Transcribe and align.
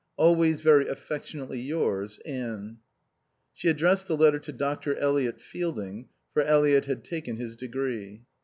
Always 0.17 0.61
very 0.61 0.87
affectionately 0.87 1.59
yours, 1.59 2.17
Anne. 2.25 2.77
She 3.53 3.67
addressed 3.67 4.07
the 4.07 4.17
letter 4.17 4.39
to 4.39 4.51
Dr. 4.51 4.97
Eliot 4.97 5.39
Fielding, 5.39 6.07
for 6.33 6.41
Eliot 6.41 6.85
had 6.85 7.03
taken 7.05 7.37
his 7.37 7.55
degree. 7.55 8.23